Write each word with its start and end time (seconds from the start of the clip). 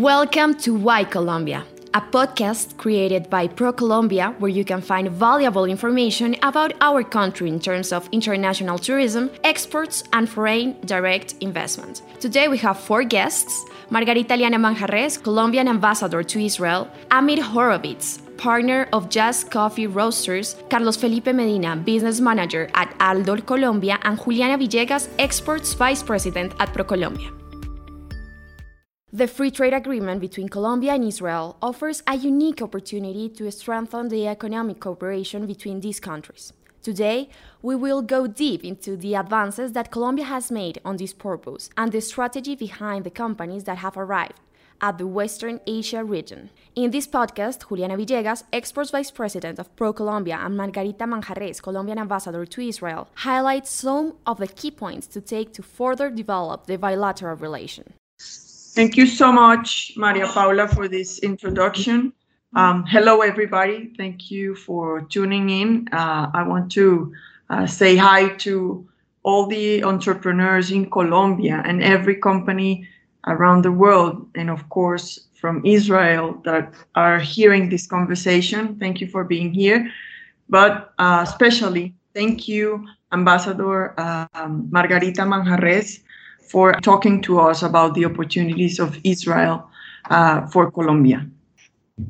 Welcome 0.00 0.54
to 0.60 0.72
Why 0.72 1.04
Colombia, 1.04 1.62
a 1.92 2.00
podcast 2.00 2.78
created 2.78 3.28
by 3.28 3.46
ProColombia 3.48 4.34
where 4.40 4.48
you 4.48 4.64
can 4.64 4.80
find 4.80 5.10
valuable 5.10 5.66
information 5.66 6.36
about 6.42 6.72
our 6.80 7.04
country 7.04 7.50
in 7.50 7.60
terms 7.60 7.92
of 7.92 8.08
international 8.10 8.78
tourism, 8.78 9.28
exports, 9.44 10.02
and 10.14 10.26
foreign 10.26 10.80
direct 10.86 11.34
investment. 11.42 12.00
Today 12.18 12.48
we 12.48 12.56
have 12.56 12.80
four 12.80 13.04
guests 13.04 13.62
Margarita 13.90 14.32
Eliana 14.32 14.56
Manjarres, 14.56 15.22
Colombian 15.22 15.68
ambassador 15.68 16.22
to 16.22 16.42
Israel, 16.42 16.88
Amir 17.10 17.42
Horovitz, 17.42 18.20
partner 18.38 18.88
of 18.94 19.10
Jazz 19.10 19.44
Coffee 19.44 19.86
Roasters, 19.86 20.56
Carlos 20.70 20.96
Felipe 20.96 21.26
Medina, 21.26 21.76
business 21.76 22.20
manager 22.20 22.70
at 22.72 22.88
Aldor 23.00 23.44
Colombia, 23.44 23.98
and 24.04 24.18
Juliana 24.18 24.56
Villegas, 24.56 25.10
exports 25.18 25.74
vice 25.74 26.02
president 26.02 26.54
at 26.58 26.72
ProColombia. 26.72 27.39
The 29.12 29.26
free 29.26 29.50
trade 29.50 29.74
agreement 29.74 30.20
between 30.20 30.48
Colombia 30.48 30.92
and 30.92 31.02
Israel 31.02 31.56
offers 31.60 32.00
a 32.06 32.14
unique 32.14 32.62
opportunity 32.62 33.28
to 33.30 33.50
strengthen 33.50 34.08
the 34.08 34.28
economic 34.28 34.78
cooperation 34.78 35.48
between 35.48 35.80
these 35.80 35.98
countries. 35.98 36.52
Today, 36.80 37.28
we 37.60 37.74
will 37.74 38.02
go 38.02 38.28
deep 38.28 38.62
into 38.64 38.96
the 38.96 39.16
advances 39.16 39.72
that 39.72 39.90
Colombia 39.90 40.26
has 40.26 40.52
made 40.52 40.80
on 40.84 40.96
this 40.96 41.12
purpose 41.12 41.70
and 41.76 41.90
the 41.90 42.00
strategy 42.00 42.54
behind 42.54 43.02
the 43.02 43.10
companies 43.10 43.64
that 43.64 43.78
have 43.78 43.96
arrived 43.96 44.38
at 44.80 44.98
the 44.98 45.08
Western 45.08 45.60
Asia 45.66 46.04
region. 46.04 46.50
In 46.76 46.92
this 46.92 47.08
podcast, 47.08 47.68
Juliana 47.68 47.96
Villegas, 47.96 48.44
Exports 48.52 48.92
Vice 48.92 49.10
President 49.10 49.58
of 49.58 49.74
ProColombia, 49.74 50.36
and 50.36 50.56
Margarita 50.56 51.04
Manjarres, 51.04 51.60
Colombian 51.60 51.98
Ambassador 51.98 52.46
to 52.46 52.60
Israel, 52.60 53.08
highlight 53.16 53.66
some 53.66 54.14
of 54.24 54.38
the 54.38 54.46
key 54.46 54.70
points 54.70 55.08
to 55.08 55.20
take 55.20 55.52
to 55.54 55.64
further 55.64 56.10
develop 56.10 56.66
the 56.66 56.78
bilateral 56.78 57.34
relation. 57.34 57.94
Thank 58.80 58.96
you 58.96 59.06
so 59.06 59.30
much, 59.30 59.92
Maria 59.94 60.26
Paula, 60.26 60.66
for 60.66 60.88
this 60.88 61.18
introduction. 61.18 62.14
Um, 62.56 62.86
hello, 62.86 63.20
everybody. 63.20 63.92
Thank 63.94 64.30
you 64.30 64.54
for 64.54 65.02
tuning 65.02 65.50
in. 65.50 65.86
Uh, 65.92 66.30
I 66.32 66.42
want 66.44 66.72
to 66.72 67.12
uh, 67.50 67.66
say 67.66 67.94
hi 67.94 68.30
to 68.36 68.88
all 69.22 69.44
the 69.44 69.84
entrepreneurs 69.84 70.70
in 70.70 70.90
Colombia 70.90 71.62
and 71.66 71.82
every 71.82 72.16
company 72.16 72.88
around 73.26 73.64
the 73.66 73.70
world, 73.70 74.26
and 74.34 74.48
of 74.48 74.66
course, 74.70 75.28
from 75.34 75.60
Israel 75.66 76.40
that 76.46 76.72
are 76.94 77.18
hearing 77.18 77.68
this 77.68 77.86
conversation. 77.86 78.78
Thank 78.78 79.02
you 79.02 79.08
for 79.08 79.24
being 79.24 79.52
here. 79.52 79.92
But 80.48 80.94
uh, 80.98 81.22
especially, 81.28 81.92
thank 82.14 82.48
you, 82.48 82.88
Ambassador 83.12 83.92
um, 84.00 84.70
Margarita 84.70 85.20
Manjarres, 85.24 86.00
for 86.50 86.72
talking 86.80 87.22
to 87.22 87.38
us 87.38 87.62
about 87.62 87.94
the 87.94 88.04
opportunities 88.04 88.80
of 88.80 88.98
Israel 89.04 89.70
uh, 90.10 90.46
for 90.48 90.70
Colombia. 90.70 91.24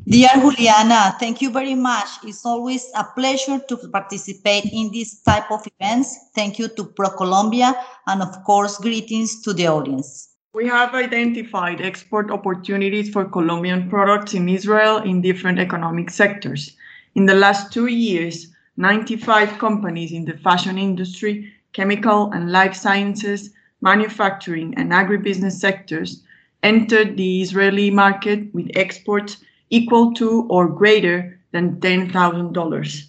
Dear 0.07 0.31
Juliana, 0.37 1.17
thank 1.19 1.43
you 1.43 1.51
very 1.51 1.75
much. 1.75 2.09
It's 2.25 2.47
always 2.47 2.91
a 2.95 3.05
pleasure 3.05 3.59
to 3.69 3.77
participate 3.89 4.67
in 4.73 4.91
this 4.93 5.21
type 5.23 5.51
of 5.51 5.67
events. 5.79 6.17
Thank 6.35 6.59
you 6.59 6.69
to 6.69 6.85
ProColombia 6.85 7.75
and 8.07 8.23
of 8.23 8.45
course 8.45 8.79
greetings 8.79 9.43
to 9.43 9.53
the 9.53 9.67
audience. 9.67 10.29
We 10.55 10.67
have 10.69 10.95
identified 10.95 11.81
export 11.81 12.31
opportunities 12.31 13.11
for 13.11 13.25
Colombian 13.25 13.91
products 13.91 14.33
in 14.33 14.49
Israel 14.49 14.99
in 14.99 15.21
different 15.21 15.59
economic 15.59 16.11
sectors. 16.11 16.77
In 17.15 17.27
the 17.27 17.35
last 17.35 17.73
two 17.73 17.87
years, 17.87 18.49
95 18.77 19.59
companies 19.59 20.13
in 20.13 20.25
the 20.25 20.39
fashion 20.39 20.79
industry, 20.79 21.53
chemical 21.73 22.33
and 22.33 22.51
life 22.51 22.75
sciences, 22.75 23.51
manufacturing, 23.81 24.75
and 24.77 24.92
agribusiness 24.92 25.53
sectors 25.53 26.23
entered 26.62 27.17
the 27.17 27.41
Israeli 27.41 27.91
market 27.91 28.53
with 28.55 28.70
exports 28.75 29.39
equal 29.71 30.12
to 30.15 30.47
or 30.50 30.69
greater 30.69 31.38
than 31.53 31.81
$10,000. 31.81 33.05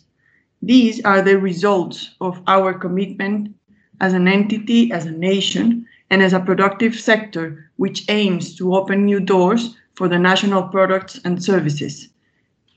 These 0.62 1.03
are 1.03 1.22
the 1.22 1.38
results 1.38 2.16
of 2.22 2.41
our 2.47 2.73
commitment 2.73 3.56
as 4.00 4.13
an 4.13 4.28
entity, 4.28 4.91
as 4.91 5.06
a 5.06 5.12
nation, 5.12 5.88
and 6.09 6.22
as 6.22 6.34
a 6.34 6.40
productive 6.40 6.96
sector 6.96 7.69
which 7.78 8.06
aims 8.09 8.56
to 8.57 8.75
open 8.75 9.06
new 9.06 9.19
doors 9.19 9.75
for 9.96 10.07
the 10.07 10.19
national 10.19 10.63
products 10.63 11.19
and 11.25 11.44
services. 11.44 12.09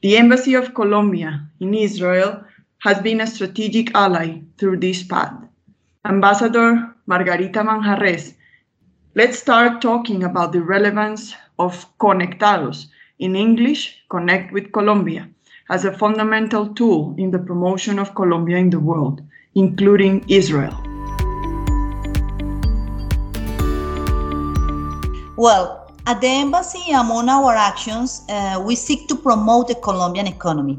The 0.02 0.16
Embassy 0.16 0.54
of 0.54 0.74
Colombia 0.74 1.46
in 1.60 1.74
Israel 1.74 2.44
has 2.78 3.00
been 3.00 3.20
a 3.20 3.26
strategic 3.26 3.94
ally 3.94 4.40
through 4.58 4.78
this 4.78 5.02
path. 5.02 5.34
Ambassador 6.04 6.93
Margarita 7.06 7.62
Manjarres, 7.62 8.32
let's 9.14 9.38
start 9.38 9.82
talking 9.82 10.24
about 10.24 10.52
the 10.52 10.62
relevance 10.62 11.34
of 11.58 11.86
Conectados, 11.98 12.86
in 13.18 13.36
English, 13.36 14.02
Connect 14.08 14.52
with 14.54 14.72
Colombia, 14.72 15.28
as 15.68 15.84
a 15.84 15.92
fundamental 15.92 16.72
tool 16.72 17.14
in 17.18 17.30
the 17.30 17.38
promotion 17.38 17.98
of 17.98 18.14
Colombia 18.14 18.56
in 18.56 18.70
the 18.70 18.80
world, 18.80 19.20
including 19.54 20.24
Israel. 20.28 20.72
Well, 25.36 25.92
at 26.06 26.22
the 26.22 26.28
embassy, 26.28 26.90
among 26.92 27.28
our 27.28 27.54
actions, 27.54 28.22
uh, 28.30 28.62
we 28.64 28.76
seek 28.76 29.08
to 29.08 29.14
promote 29.14 29.68
the 29.68 29.74
Colombian 29.74 30.26
economy. 30.26 30.78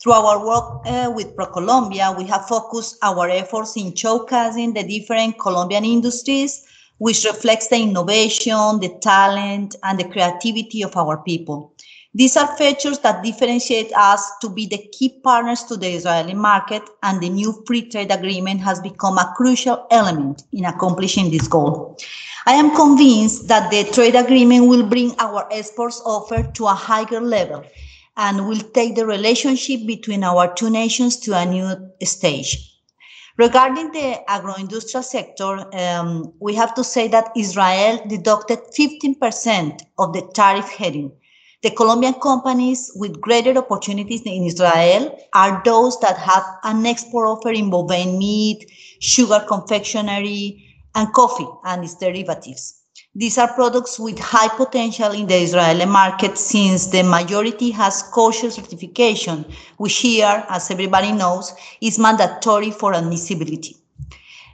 Through 0.00 0.12
our 0.12 0.46
work 0.46 0.86
uh, 0.86 1.10
with 1.12 1.34
ProColombia, 1.34 2.16
we 2.16 2.24
have 2.26 2.46
focused 2.46 2.98
our 3.02 3.28
efforts 3.28 3.76
in 3.76 3.90
showcasing 3.92 4.72
the 4.72 4.84
different 4.84 5.40
Colombian 5.40 5.84
industries, 5.84 6.64
which 6.98 7.24
reflects 7.24 7.66
the 7.66 7.82
innovation, 7.82 8.78
the 8.78 8.96
talent, 9.02 9.74
and 9.82 9.98
the 9.98 10.08
creativity 10.08 10.84
of 10.84 10.96
our 10.96 11.16
people. 11.24 11.74
These 12.14 12.36
are 12.36 12.56
features 12.56 13.00
that 13.00 13.24
differentiate 13.24 13.92
us 13.96 14.24
to 14.40 14.48
be 14.48 14.66
the 14.66 14.78
key 14.92 15.18
partners 15.24 15.64
to 15.64 15.76
the 15.76 15.88
Israeli 15.88 16.34
market, 16.34 16.82
and 17.02 17.20
the 17.20 17.28
new 17.28 17.64
free 17.66 17.82
trade 17.82 18.12
agreement 18.12 18.60
has 18.60 18.80
become 18.80 19.18
a 19.18 19.34
crucial 19.36 19.84
element 19.90 20.44
in 20.52 20.64
accomplishing 20.64 21.28
this 21.32 21.48
goal. 21.48 21.98
I 22.46 22.52
am 22.52 22.72
convinced 22.76 23.48
that 23.48 23.68
the 23.72 23.82
trade 23.90 24.14
agreement 24.14 24.68
will 24.68 24.86
bring 24.86 25.16
our 25.18 25.48
exports 25.50 26.00
offer 26.04 26.44
to 26.44 26.66
a 26.66 26.74
higher 26.74 27.20
level 27.20 27.64
and 28.18 28.48
will 28.48 28.60
take 28.74 28.96
the 28.96 29.06
relationship 29.06 29.86
between 29.86 30.24
our 30.24 30.52
two 30.52 30.68
nations 30.68 31.16
to 31.16 31.32
a 31.32 31.46
new 31.46 31.70
stage. 32.02 32.74
Regarding 33.38 33.92
the 33.92 34.28
agro-industrial 34.28 35.04
sector, 35.04 35.64
um, 35.72 36.34
we 36.40 36.56
have 36.56 36.74
to 36.74 36.82
say 36.82 37.06
that 37.06 37.30
Israel 37.36 38.02
deducted 38.08 38.58
15% 38.76 39.80
of 39.96 40.12
the 40.12 40.22
tariff 40.34 40.68
heading. 40.68 41.12
The 41.62 41.70
Colombian 41.70 42.14
companies 42.14 42.90
with 42.96 43.20
greater 43.20 43.56
opportunities 43.56 44.22
in 44.22 44.44
Israel 44.44 45.16
are 45.34 45.62
those 45.64 45.98
that 46.00 46.16
have 46.18 46.44
an 46.64 46.84
export 46.86 47.28
offer 47.28 47.50
in 47.50 47.70
bovine 47.70 48.18
meat, 48.18 48.68
sugar 49.00 49.44
confectionery, 49.46 50.64
and 50.96 51.12
coffee 51.12 51.48
and 51.64 51.84
its 51.84 51.94
derivatives. 51.94 52.77
These 53.18 53.36
are 53.38 53.52
products 53.52 53.98
with 53.98 54.16
high 54.20 54.46
potential 54.46 55.10
in 55.10 55.26
the 55.26 55.34
Israeli 55.34 55.86
market 55.86 56.38
since 56.38 56.86
the 56.86 57.02
majority 57.02 57.72
has 57.72 58.00
kosher 58.00 58.48
certification, 58.48 59.44
which 59.76 59.96
here, 59.98 60.44
as 60.48 60.70
everybody 60.70 61.10
knows, 61.10 61.52
is 61.80 61.98
mandatory 61.98 62.70
for 62.70 62.94
admissibility. 62.94 63.76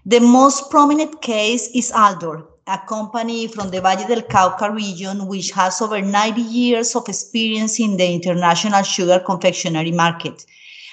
The 0.07 0.21
most 0.21 0.71
prominent 0.71 1.21
case 1.21 1.69
is 1.75 1.93
Aldor, 1.93 2.47
a 2.67 2.79
company 2.89 3.49
from 3.49 3.71
the 3.71 3.83
Valle 3.83 4.09
del 4.09 4.23
Cauca 4.23 4.75
region 4.75 5.27
which 5.27 5.51
has 5.51 5.83
over 5.83 6.01
90 6.01 6.41
years 6.41 6.97
of 6.97 7.07
experience 7.07 7.79
in 7.79 7.99
the 7.99 8.15
international 8.15 8.83
sugar 8.83 9.21
confectionery 9.21 9.93
market. 9.93 10.47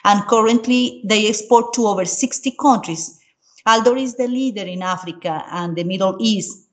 And 0.04 0.28
currently 0.28 1.04
they 1.06 1.30
export 1.30 1.72
to 1.76 1.88
over 1.88 2.04
60 2.04 2.52
countries. 2.60 3.18
Aldor 3.66 3.98
is 3.98 4.16
the 4.16 4.28
leader 4.28 4.64
in 4.64 4.82
Africa 4.84 5.46
and 5.50 5.78
the 5.78 5.86
Middle 5.86 6.18
East 6.20 6.68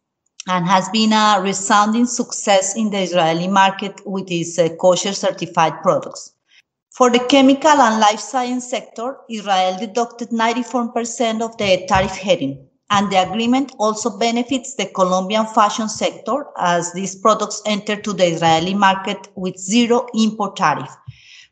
and 0.49 0.67
has 0.67 0.89
been 0.89 1.13
a 1.13 1.39
resounding 1.43 2.07
success 2.07 2.75
in 2.75 2.91
the 2.91 2.99
Israeli 2.99 3.47
market 3.47 4.01
with 4.07 4.31
its 4.31 4.59
uh, 4.59 4.71
kosher 4.81 5.13
certified 5.13 5.75
products. 5.83 6.33
For 6.91 7.11
the 7.11 7.21
chemical 7.21 7.71
and 7.71 8.01
life 8.01 8.19
science 8.19 8.69
sector, 8.69 9.19
Israel 9.31 9.79
deducted 9.79 10.31
94% 10.31 11.43
of 11.43 11.57
the 11.59 11.85
tariff 11.87 12.17
heading, 12.17 12.67
and 12.91 13.13
the 13.13 13.23
agreement 13.23 13.73
also 13.79 14.19
benefits 14.19 14.75
the 14.75 14.87
Colombian 14.87 15.47
fashion 15.47 15.89
sector 15.89 16.47
as 16.57 16.93
these 16.95 17.15
products 17.15 17.61
enter 17.67 17.95
to 17.95 18.13
the 18.15 18.25
Israeli 18.25 18.75
market 18.75 19.29
with 19.37 19.57
zero 19.59 20.07
import 20.15 20.57
tariff. 20.57 20.91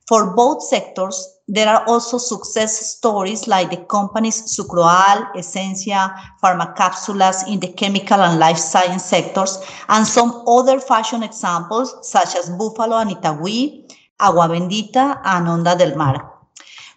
For 0.09 0.35
both 0.35 0.63
sectors, 0.63 1.36
there 1.49 1.69
are 1.69 1.85
also 1.87 2.19
success 2.19 2.97
stories 2.97 3.47
like 3.47 3.71
the 3.71 3.77
companies 3.77 4.43
Sucroal, 4.57 5.29
Essencia, 5.37 6.13
Pharmacapsulas 6.43 7.47
in 7.49 7.61
the 7.61 7.73
chemical 7.73 8.21
and 8.21 8.41
life 8.41 8.59
science 8.59 9.05
sectors, 9.05 9.59
and 9.89 10.05
some 10.05 10.43
other 10.49 10.81
fashion 10.81 11.23
examples 11.23 11.95
such 12.03 12.35
as 12.35 12.51
Buffalo 12.51 12.97
and 12.97 13.11
Itagüí, 13.11 13.89
Agua 14.19 14.49
Bendita, 14.49 15.21
and 15.25 15.47
Onda 15.47 15.79
del 15.79 15.97
Mar. 15.97 16.33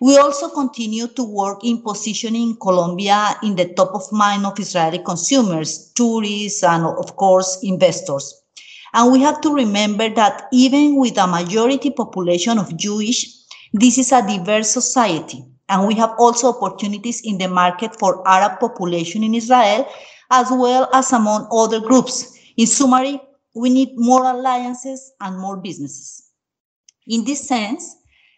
We 0.01 0.17
also 0.17 0.49
continue 0.49 1.07
to 1.07 1.23
work 1.23 1.63
in 1.63 1.81
positioning 1.83 2.55
Colombia 2.55 3.35
in 3.43 3.55
the 3.55 3.73
top 3.73 3.93
of 3.93 4.11
mind 4.11 4.45
of 4.45 4.57
Israeli 4.57 4.99
consumers, 4.99 5.91
tourists, 5.93 6.63
and 6.63 6.85
of 6.85 7.15
course, 7.17 7.59
investors. 7.61 8.33
And 8.93 9.11
we 9.11 9.21
have 9.21 9.41
to 9.41 9.53
remember 9.53 10.09
that 10.09 10.47
even 10.51 10.95
with 10.95 11.17
a 11.17 11.27
majority 11.27 11.91
population 11.91 12.57
of 12.57 12.75
Jewish, 12.77 13.38
this 13.73 13.97
is 13.97 14.11
a 14.11 14.25
diverse 14.25 14.71
society. 14.71 15.43
And 15.69 15.87
we 15.87 15.93
have 15.95 16.15
also 16.17 16.49
opportunities 16.49 17.21
in 17.23 17.37
the 17.37 17.47
market 17.47 17.97
for 17.99 18.27
Arab 18.27 18.59
population 18.59 19.23
in 19.23 19.35
Israel, 19.35 19.87
as 20.31 20.47
well 20.49 20.89
as 20.93 21.11
among 21.13 21.47
other 21.51 21.79
groups. 21.79 22.37
In 22.57 22.65
summary, 22.65 23.21
we 23.53 23.69
need 23.69 23.89
more 23.95 24.23
alliances 24.25 25.11
and 25.21 25.37
more 25.37 25.57
businesses. 25.57 26.31
In 27.07 27.23
this 27.23 27.47
sense, 27.47 27.95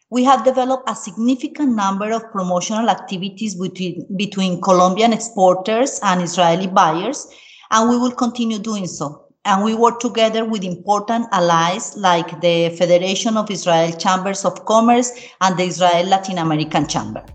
we 0.09 0.25
have 0.25 0.43
developed 0.43 0.89
a 0.89 0.95
significant 0.95 1.73
number 1.73 2.11
of 2.11 2.29
promotional 2.31 2.89
activities 2.89 3.55
between, 3.55 4.05
between 4.17 4.61
Colombian 4.61 5.13
exporters 5.13 5.99
and 6.03 6.21
Israeli 6.21 6.67
buyers, 6.67 7.27
and 7.71 7.89
we 7.89 7.97
will 7.97 8.11
continue 8.11 8.59
doing 8.59 8.87
so. 8.87 9.30
And 9.43 9.63
we 9.63 9.73
work 9.73 9.99
together 9.99 10.45
with 10.45 10.63
important 10.63 11.25
allies 11.31 11.97
like 11.97 12.41
the 12.41 12.69
Federation 12.77 13.37
of 13.37 13.49
Israel 13.49 13.91
Chambers 13.91 14.45
of 14.45 14.65
Commerce 14.65 15.11
and 15.41 15.57
the 15.57 15.63
Israel 15.63 16.05
Latin 16.05 16.37
American 16.37 16.87
Chamber. 16.87 17.25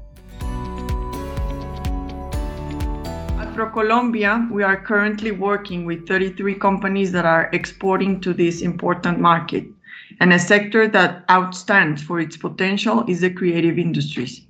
At 3.40 3.52
ProColombia, 3.56 4.48
we 4.52 4.62
are 4.62 4.80
currently 4.80 5.32
working 5.32 5.84
with 5.84 6.06
33 6.06 6.54
companies 6.54 7.10
that 7.10 7.26
are 7.26 7.50
exporting 7.52 8.20
to 8.20 8.32
this 8.32 8.62
important 8.62 9.18
market. 9.18 9.64
And 10.20 10.32
a 10.32 10.38
sector 10.38 10.86
that 10.86 11.26
outstands 11.26 12.00
for 12.00 12.20
its 12.20 12.36
potential 12.36 13.04
is 13.08 13.22
the 13.22 13.30
creative 13.30 13.80
industries. 13.80 14.45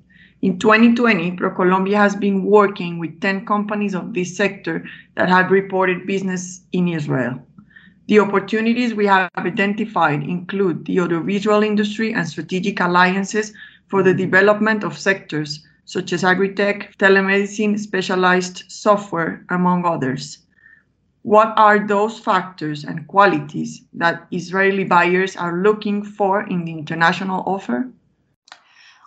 In 0.46 0.60
2020, 0.60 1.32
ProColombia 1.32 1.96
has 1.96 2.14
been 2.14 2.44
working 2.44 3.00
with 3.00 3.20
10 3.20 3.46
companies 3.46 3.96
of 3.96 4.14
this 4.14 4.36
sector 4.36 4.88
that 5.16 5.28
had 5.28 5.50
reported 5.50 6.06
business 6.06 6.60
in 6.70 6.86
Israel. 6.86 7.42
The 8.06 8.20
opportunities 8.20 8.94
we 8.94 9.06
have 9.06 9.28
identified 9.36 10.22
include 10.22 10.84
the 10.84 11.00
audiovisual 11.00 11.64
industry 11.64 12.14
and 12.14 12.28
strategic 12.28 12.78
alliances 12.78 13.52
for 13.88 14.04
the 14.04 14.14
development 14.14 14.84
of 14.84 14.96
sectors 14.96 15.66
such 15.84 16.12
as 16.12 16.22
agri-tech, 16.22 16.96
telemedicine, 16.96 17.76
specialized 17.76 18.62
software, 18.68 19.44
among 19.50 19.84
others. 19.84 20.46
What 21.22 21.54
are 21.56 21.88
those 21.88 22.20
factors 22.20 22.84
and 22.84 23.08
qualities 23.08 23.82
that 23.94 24.28
Israeli 24.30 24.84
buyers 24.84 25.34
are 25.34 25.60
looking 25.60 26.04
for 26.04 26.42
in 26.42 26.64
the 26.64 26.70
international 26.72 27.42
offer? 27.48 27.90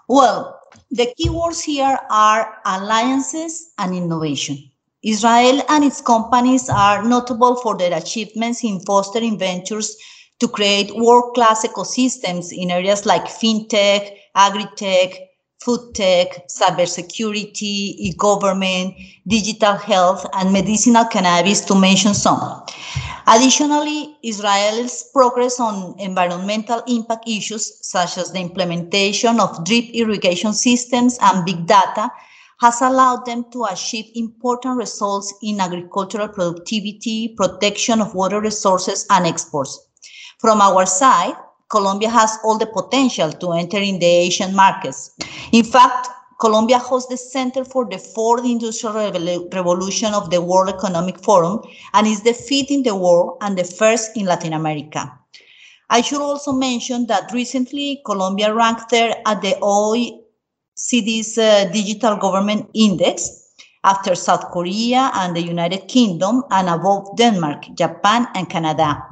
Well, 0.10 0.59
the 0.92 1.14
keywords 1.20 1.64
here 1.64 1.98
are 2.10 2.58
alliances 2.66 3.72
and 3.78 3.96
innovation. 3.96 4.58
Israel 5.04 5.62
and 5.70 5.84
its 5.84 6.02
companies 6.02 6.70
are 6.70 7.04
notable 7.04 7.56
for 7.56 7.78
their 7.78 7.98
achievements 7.98 8.64
in 8.64 8.80
fostering 8.82 9.38
ventures 9.38 9.96
to 10.40 10.48
create 10.48 10.96
world-class 10.96 11.66
ecosystems 11.66 12.52
in 12.52 12.72
areas 12.72 13.06
like 13.06 13.26
fintech, 13.26 14.18
agri-tech, 14.36 15.29
food 15.62 15.94
tech, 15.94 16.48
cybersecurity, 16.48 17.96
e-government, 17.98 18.96
digital 19.28 19.76
health, 19.76 20.26
and 20.34 20.54
medicinal 20.54 21.06
cannabis, 21.06 21.62
to 21.62 21.76
mention 21.76 22.14
some. 22.14 22.64
Additionally, 23.28 24.18
Israel's 24.24 25.04
progress 25.14 25.60
on 25.60 26.00
environmental 26.00 26.82
impact 26.88 27.28
issues, 27.28 27.86
such 27.86 28.18
as 28.18 28.32
the 28.32 28.40
implementation 28.40 29.40
of 29.40 29.64
drip 29.66 29.86
irrigation 29.94 30.54
systems 30.54 31.18
and 31.22 31.46
big 31.46 31.68
data, 31.68 32.10
has 32.62 32.82
allowed 32.82 33.26
them 33.26 33.46
to 33.52 33.66
achieve 33.66 34.06
important 34.16 34.78
results 34.78 35.34
in 35.42 35.60
agricultural 35.62 36.28
productivity, 36.28 37.36
protection 37.38 38.02
of 38.02 38.16
water 38.16 38.42
resources, 38.42 39.06
and 39.10 39.28
exports. 39.28 39.88
From 40.40 40.62
our 40.62 40.86
side, 40.86 41.36
Colombia 41.70 42.10
has 42.10 42.38
all 42.44 42.58
the 42.58 42.66
potential 42.66 43.32
to 43.32 43.52
enter 43.52 43.78
in 43.78 44.00
the 44.00 44.06
Asian 44.06 44.56
markets. 44.56 45.12
In 45.52 45.64
fact, 45.64 46.08
Colombia 46.40 46.80
hosts 46.80 47.10
the 47.10 47.18
Center 47.18 47.66
for 47.66 47.86
the 47.86 47.98
Fourth 47.98 48.46
Industrial 48.46 49.12
Revolution 49.52 50.14
of 50.14 50.30
the 50.30 50.42
World 50.42 50.70
Economic 50.70 51.20
Forum 51.20 51.62
and 51.94 52.08
is 52.08 52.22
the 52.22 52.34
fifth 52.34 52.72
in 52.72 52.84
the 52.84 52.96
world 52.96 53.38
and 53.42 53.58
the 53.58 53.66
first 53.66 54.16
in 54.16 54.26
Latin 54.26 54.54
America. 54.54 55.12
I 55.90 56.02
should 56.02 56.22
also 56.22 56.54
mention 56.54 57.08
that 57.08 57.32
recently 57.34 58.02
Colombia 58.06 58.54
ranked 58.54 58.90
third 58.90 59.16
at 59.26 59.42
the 59.42 59.56
OECD's 59.62 61.38
uh, 61.38 61.66
Digital 61.74 62.16
Government 62.16 62.70
Index 62.74 63.54
after 63.84 64.16
South 64.16 64.50
Korea 64.52 65.12
and 65.16 65.36
the 65.36 65.42
United 65.42 65.88
Kingdom 65.88 66.44
and 66.52 66.70
above 66.70 67.18
Denmark, 67.18 67.66
Japan, 67.76 68.28
and 68.34 68.50
Canada. 68.50 69.09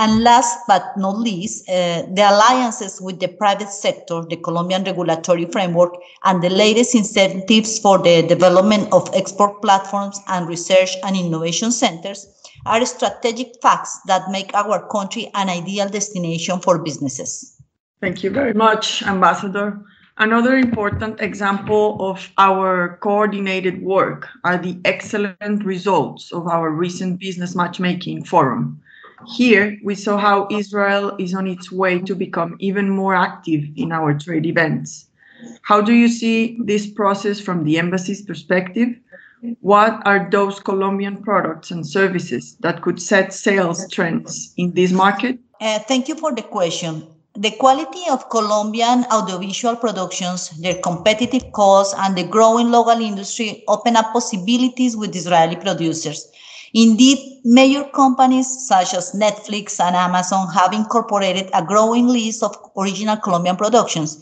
And 0.00 0.22
last 0.22 0.60
but 0.68 0.96
not 0.96 1.18
least, 1.18 1.68
uh, 1.68 2.02
the 2.14 2.22
alliances 2.30 3.00
with 3.00 3.18
the 3.18 3.26
private 3.26 3.68
sector, 3.68 4.22
the 4.22 4.36
Colombian 4.36 4.84
regulatory 4.84 5.46
framework, 5.46 5.92
and 6.22 6.40
the 6.40 6.50
latest 6.50 6.94
incentives 6.94 7.80
for 7.80 7.98
the 7.98 8.22
development 8.22 8.92
of 8.92 9.10
export 9.12 9.60
platforms 9.60 10.20
and 10.28 10.46
research 10.46 10.90
and 11.02 11.16
innovation 11.16 11.72
centers 11.72 12.28
are 12.64 12.86
strategic 12.86 13.60
facts 13.60 13.98
that 14.06 14.30
make 14.30 14.54
our 14.54 14.86
country 14.88 15.32
an 15.34 15.48
ideal 15.48 15.88
destination 15.88 16.60
for 16.60 16.78
businesses. 16.78 17.60
Thank 18.00 18.22
you 18.22 18.30
very 18.30 18.54
much, 18.54 19.02
Ambassador. 19.02 19.80
Another 20.18 20.56
important 20.56 21.20
example 21.20 21.96
of 21.98 22.30
our 22.38 22.98
coordinated 23.02 23.82
work 23.82 24.28
are 24.44 24.58
the 24.58 24.78
excellent 24.84 25.64
results 25.64 26.32
of 26.32 26.46
our 26.46 26.70
recent 26.70 27.18
business 27.18 27.56
matchmaking 27.56 28.22
forum. 28.24 28.80
Here, 29.26 29.78
we 29.82 29.94
saw 29.94 30.16
how 30.16 30.46
Israel 30.50 31.16
is 31.18 31.34
on 31.34 31.46
its 31.46 31.72
way 31.72 31.98
to 32.00 32.14
become 32.14 32.56
even 32.60 32.88
more 32.88 33.14
active 33.14 33.64
in 33.76 33.92
our 33.92 34.16
trade 34.18 34.46
events. 34.46 35.06
How 35.62 35.80
do 35.80 35.92
you 35.92 36.08
see 36.08 36.58
this 36.64 36.86
process 36.86 37.40
from 37.40 37.64
the 37.64 37.78
embassy's 37.78 38.22
perspective? 38.22 38.88
What 39.60 40.02
are 40.04 40.28
those 40.30 40.60
Colombian 40.60 41.22
products 41.22 41.70
and 41.70 41.86
services 41.86 42.56
that 42.60 42.82
could 42.82 43.00
set 43.00 43.32
sales 43.32 43.88
trends 43.90 44.52
in 44.56 44.72
this 44.72 44.90
market? 44.90 45.38
Uh, 45.60 45.78
thank 45.80 46.08
you 46.08 46.16
for 46.16 46.34
the 46.34 46.42
question. 46.42 47.06
The 47.34 47.52
quality 47.52 48.02
of 48.10 48.30
Colombian 48.30 49.04
audiovisual 49.12 49.76
productions, 49.76 50.50
their 50.60 50.80
competitive 50.80 51.52
costs, 51.52 51.94
and 51.96 52.16
the 52.16 52.24
growing 52.24 52.72
local 52.72 53.00
industry 53.00 53.62
open 53.68 53.94
up 53.94 54.12
possibilities 54.12 54.96
with 54.96 55.14
Israeli 55.14 55.54
producers. 55.54 56.26
Indeed, 56.74 57.40
major 57.44 57.84
companies 57.84 58.66
such 58.66 58.94
as 58.94 59.12
Netflix 59.12 59.80
and 59.80 59.96
Amazon 59.96 60.48
have 60.52 60.72
incorporated 60.72 61.48
a 61.54 61.64
growing 61.64 62.06
list 62.08 62.42
of 62.42 62.56
original 62.76 63.16
Colombian 63.16 63.56
productions. 63.56 64.20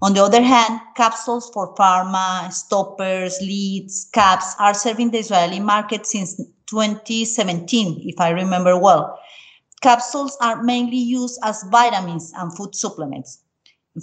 On 0.00 0.14
the 0.14 0.22
other 0.22 0.42
hand, 0.42 0.80
capsules 0.96 1.50
for 1.52 1.74
pharma, 1.74 2.52
stoppers, 2.52 3.40
leads, 3.40 4.08
caps 4.12 4.54
are 4.60 4.74
serving 4.74 5.10
the 5.10 5.18
Israeli 5.18 5.58
market 5.58 6.06
since 6.06 6.36
2017, 6.66 8.02
if 8.04 8.20
I 8.20 8.30
remember 8.30 8.78
well. 8.78 9.18
Capsules 9.80 10.36
are 10.40 10.62
mainly 10.62 10.98
used 10.98 11.40
as 11.42 11.64
vitamins 11.64 12.32
and 12.36 12.56
food 12.56 12.76
supplements. 12.76 13.40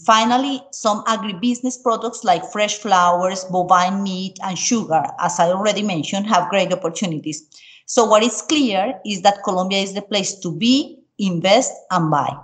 Finally, 0.05 0.61
some 0.71 1.03
agribusiness 1.05 1.81
products 1.81 2.25
like 2.25 2.51
fresh 2.51 2.77
flowers, 2.77 3.45
bovine 3.45 4.03
meat, 4.03 4.37
and 4.43 4.57
sugar, 4.57 5.03
as 5.21 5.39
I 5.39 5.51
already 5.51 5.83
mentioned, 5.83 6.27
have 6.27 6.49
great 6.49 6.73
opportunities. 6.73 7.47
So 7.87 8.03
what 8.03 8.23
is 8.23 8.41
clear 8.41 8.99
is 9.05 9.21
that 9.21 9.43
Colombia 9.43 9.79
is 9.79 9.93
the 9.93 10.01
place 10.01 10.39
to 10.39 10.51
be, 10.51 11.03
invest, 11.19 11.71
and 11.91 12.09
buy. 12.09 12.35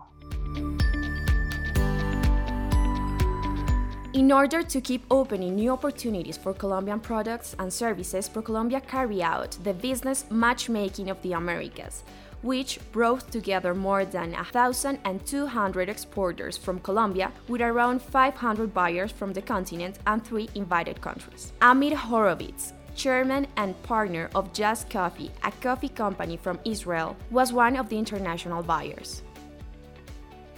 In 4.13 4.31
order 4.31 4.61
to 4.61 4.81
keep 4.81 5.03
opening 5.09 5.55
new 5.55 5.71
opportunities 5.71 6.37
for 6.37 6.53
Colombian 6.53 6.99
products 6.99 7.55
and 7.57 7.73
services, 7.73 8.29
ProColombia 8.29 8.85
carry 8.85 9.23
out 9.23 9.57
the 9.63 9.73
business 9.73 10.25
matchmaking 10.29 11.09
of 11.09 11.19
the 11.23 11.33
Americas, 11.33 12.03
which 12.43 12.79
brought 12.91 13.31
together 13.31 13.73
more 13.73 14.05
than 14.05 14.33
1,200 14.33 15.89
exporters 15.89 16.55
from 16.55 16.79
Colombia 16.79 17.31
with 17.47 17.61
around 17.61 17.99
500 17.99 18.73
buyers 18.75 19.11
from 19.11 19.33
the 19.33 19.41
continent 19.41 19.97
and 20.05 20.23
three 20.23 20.49
invited 20.53 21.01
countries. 21.01 21.53
Amir 21.61 21.95
Horovitz, 21.95 22.73
chairman 22.95 23.47
and 23.57 23.81
partner 23.83 24.29
of 24.35 24.53
Just 24.53 24.89
Coffee, 24.89 25.31
a 25.43 25.51
coffee 25.61 25.89
company 25.89 26.37
from 26.37 26.59
Israel, 26.65 27.15
was 27.29 27.53
one 27.53 27.75
of 27.75 27.89
the 27.89 27.97
international 27.97 28.63
buyers. 28.63 29.23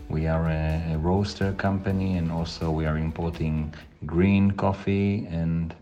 We 0.10 0.28
are 0.28 0.50
a, 0.50 0.98
roaster 0.98 1.54
company 1.54 2.18
and 2.18 2.32
also 2.32 2.70
we 2.70 2.86
are 2.86 2.98
importing 2.98 3.74
green 4.06 4.52
coffee 4.52 5.28
and 5.30 5.74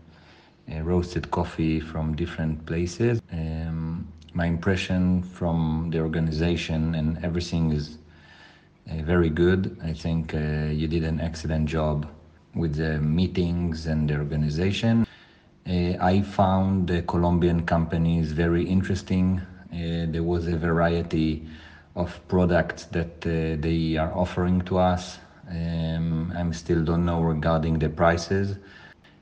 roasted 0.82 1.30
coffee 1.30 1.80
from 1.80 2.16
different 2.16 2.64
places. 2.66 3.20
Um, 3.32 4.08
my 4.34 4.46
impression 4.46 5.22
from 5.22 5.90
the 5.90 6.00
organization 6.00 6.94
and 6.94 7.22
everything 7.24 7.72
is 7.72 7.98
uh, 8.90 9.02
very 9.02 9.28
good. 9.28 9.76
I 9.84 9.92
think 9.92 10.34
uh, 10.34 10.38
you 10.72 10.88
did 10.88 11.04
an 11.04 11.20
excellent 11.20 11.68
job 11.68 12.08
with 12.54 12.76
the 12.76 12.98
meetings 12.98 13.86
and 13.86 14.08
the 14.08 14.16
organization. 14.16 15.06
Uh, 15.64 15.94
I 16.00 16.22
found 16.22 16.88
the 16.88 17.02
Colombian 17.02 17.64
companies 17.64 18.32
very 18.32 18.64
interesting. 18.64 19.40
Uh, 19.72 20.06
there 20.10 20.24
was 20.24 20.48
a 20.48 20.56
variety 20.56 21.46
of 21.94 22.18
products 22.26 22.86
that 22.86 23.24
uh, 23.24 23.60
they 23.60 23.96
are 23.96 24.12
offering 24.12 24.62
to 24.62 24.78
us. 24.78 25.18
Um, 25.48 26.32
I 26.36 26.50
still 26.52 26.82
don't 26.84 27.04
know 27.04 27.20
regarding 27.22 27.78
the 27.78 27.88
prices. 27.88 28.56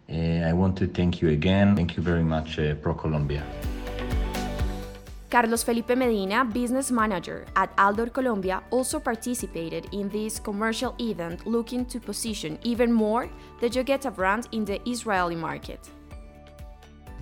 I 0.08 0.52
want 0.52 0.76
to 0.78 0.88
thank 0.88 1.22
you 1.22 1.28
again. 1.28 1.76
Thank 1.76 1.96
you 1.96 2.02
very 2.02 2.24
much, 2.24 2.58
uh, 2.58 2.74
ProColombia. 2.74 3.42
Carlos 5.30 5.62
Felipe 5.62 5.94
Medina, 5.94 6.44
business 6.44 6.90
manager 6.90 7.46
at 7.54 7.76
Aldor 7.76 8.12
Colombia, 8.12 8.60
also 8.70 8.98
participated 8.98 9.86
in 9.92 10.08
this 10.08 10.40
commercial 10.40 10.96
event 10.98 11.46
looking 11.46 11.84
to 11.84 12.00
position 12.00 12.58
even 12.64 12.92
more 12.92 13.30
the 13.60 13.68
Yogueta 13.70 14.12
brand 14.12 14.48
in 14.50 14.64
the 14.64 14.80
Israeli 14.88 15.36
market. 15.36 15.88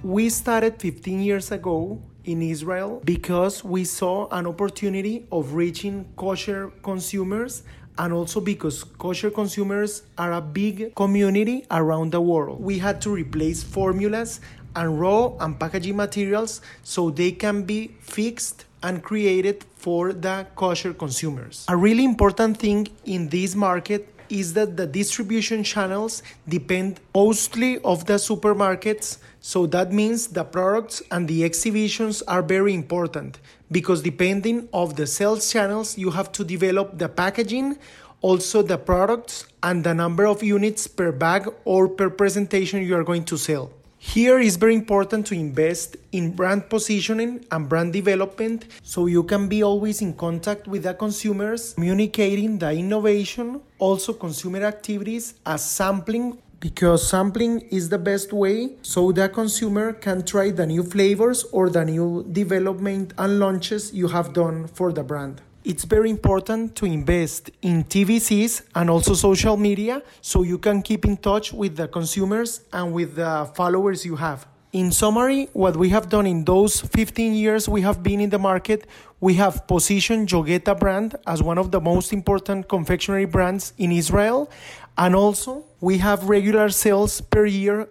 We 0.05 0.31
started 0.31 0.81
15 0.81 1.21
years 1.21 1.51
ago 1.51 2.01
in 2.25 2.41
Israel 2.41 3.03
because 3.05 3.65
we 3.65 3.85
saw 3.85 4.29
an 4.29 4.47
opportunity 4.47 5.27
of 5.33 5.55
reaching 5.55 6.07
kosher 6.15 6.71
consumers 6.85 7.65
and 7.99 8.13
also 8.13 8.41
because 8.41 8.85
kosher 8.85 9.29
consumers 9.29 10.03
are 10.17 10.35
a 10.35 10.41
big 10.41 10.95
community 10.95 11.67
around 11.73 12.13
the 12.13 12.21
world. 12.21 12.61
We 12.61 12.79
had 12.79 13.01
to 13.03 13.11
replace 13.11 13.65
formulas 13.65 14.41
and 14.77 15.01
raw 15.01 15.33
and 15.41 15.59
packaging 15.59 15.97
materials 15.97 16.61
so 16.85 17.11
they 17.11 17.33
can 17.33 17.65
be 17.65 17.97
fixed 17.99 18.67
and 18.85 19.03
created 19.03 19.65
for 19.75 20.13
the 20.13 20.47
kosher 20.55 20.93
consumers. 20.93 21.67
A 21.69 21.77
really 21.77 22.05
important 22.05 22.59
thing 22.59 22.87
in 23.05 23.31
this 23.31 23.57
market 23.57 24.15
is 24.31 24.55
that 24.55 24.77
the 24.77 24.87
distribution 24.87 25.65
channels 25.65 26.23
depend 26.49 27.01
mostly 27.15 27.79
of 27.81 28.07
the 28.07 28.15
supermarkets. 28.15 29.19
So 29.41 29.67
that 29.67 29.93
means 29.93 30.29
the 30.29 30.45
products 30.45 31.03
and 31.11 31.29
the 31.29 31.45
exhibitions 31.45 32.23
are 32.23 32.43
very 32.43 32.75
important 32.75 33.39
because 33.71 34.03
depending 34.03 34.69
of 34.73 34.97
the 34.97 35.07
sales 35.07 35.51
channels 35.51 35.99
you 35.99 36.11
have 36.11 36.33
to 36.33 36.45
develop 36.45 36.99
the 36.99 37.09
packaging 37.09 37.79
also 38.21 38.63
the 38.63 38.79
products 38.79 39.47
and 39.63 39.85
the 39.85 39.95
number 39.95 40.27
of 40.27 40.43
units 40.43 40.87
per 40.87 41.13
bag 41.13 41.49
or 41.65 41.89
per 41.89 42.11
presentation 42.11 42.83
you 42.83 42.97
are 42.97 43.05
going 43.05 43.25
to 43.25 43.37
sell 43.37 43.71
here 44.01 44.39
is 44.39 44.55
very 44.55 44.77
important 44.77 45.27
to 45.27 45.35
invest 45.35 45.97
in 46.13 46.31
brand 46.31 46.71
positioning 46.71 47.45
and 47.51 47.69
brand 47.69 47.93
development 47.93 48.67
so 48.85 49.07
you 49.07 49.25
can 49.25 49.49
be 49.49 49.65
always 49.65 50.01
in 50.01 50.15
contact 50.15 50.69
with 50.69 50.85
the 50.85 50.95
consumers, 50.95 51.75
communicating 51.75 52.59
the 52.59 52.71
innovation, 52.71 53.61
also 53.81 54.13
consumer 54.13 54.63
activities 54.63 55.35
as 55.45 55.69
sampling 55.69 56.39
because 56.61 57.09
sampling 57.09 57.61
is 57.71 57.89
the 57.89 57.99
best 57.99 58.33
way 58.33 58.71
so 58.83 59.11
the 59.11 59.29
consumer 59.29 59.93
can 59.93 60.25
try 60.25 60.51
the 60.51 60.67
new 60.67 60.85
flavors 60.85 61.45
or 61.53 61.69
the 61.69 61.85
new 61.85 62.25
development 62.31 63.13
and 63.19 63.41
launches 63.41 63.93
you 63.93 64.09
have 64.09 64.33
done 64.33 64.67
for 64.69 64.93
the 64.93 65.03
brand 65.03 65.41
it's 65.65 65.85
very 65.85 66.11
important 66.11 66.75
to 66.77 66.87
invest 66.87 67.51
in 67.63 67.85
TVCs 67.85 68.63
and 68.75 68.91
also 68.91 69.15
social 69.15 69.57
media 69.57 70.03
so 70.21 70.43
you 70.43 70.59
can 70.59 70.83
keep 70.83 71.05
in 71.05 71.17
touch 71.17 71.53
with 71.53 71.77
the 71.77 71.89
consumers 71.89 72.63
and 72.73 72.93
with 72.93 73.17
the 73.17 73.51
followers 73.55 74.05
you 74.05 74.17
have. 74.17 74.47
In 74.73 74.93
summary, 74.93 75.49
what 75.55 75.77
we 75.77 75.89
have 75.89 76.09
done 76.09 76.27
in 76.27 76.45
those 76.45 76.81
15 76.81 77.35
years 77.35 77.69
we 77.69 77.81
have 77.81 78.03
been 78.03 78.21
in 78.21 78.31
the 78.31 78.39
market, 78.39 78.87
we 79.21 79.35
have 79.35 79.67
positioned 79.67 80.29
Yogueta 80.29 80.79
brand 80.79 81.17
as 81.27 81.43
one 81.43 81.59
of 81.59 81.71
the 81.71 81.81
most 81.81 82.13
important 82.13 82.69
confectionery 82.69 83.25
brands 83.25 83.73
in 83.79 83.91
Israel. 83.93 84.51
And 84.97 85.15
also, 85.15 85.65
we 85.81 85.99
have 85.99 86.29
regular 86.29 86.69
sales 86.69 87.21
per 87.21 87.47
year 87.47 87.89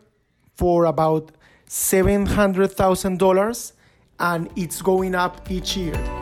for 0.56 0.86
about 0.86 1.32
$700,000 1.68 3.72
and 4.20 4.50
it's 4.56 4.82
going 4.82 5.16
up 5.16 5.52
each 5.52 5.78
year. 5.78 6.17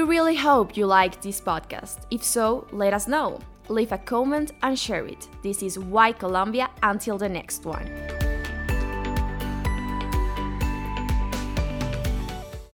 We 0.00 0.06
really 0.06 0.34
hope 0.34 0.78
you 0.78 0.86
liked 0.86 1.20
this 1.20 1.42
podcast. 1.42 2.06
If 2.10 2.24
so, 2.24 2.66
let 2.72 2.94
us 2.94 3.06
know. 3.06 3.38
Leave 3.68 3.92
a 3.92 3.98
comment 3.98 4.52
and 4.62 4.78
share 4.78 5.06
it. 5.06 5.28
This 5.42 5.62
is 5.62 5.78
Why 5.78 6.12
Colombia. 6.12 6.70
Until 6.82 7.18
the 7.18 7.28
next 7.28 7.66
one. 7.66 8.19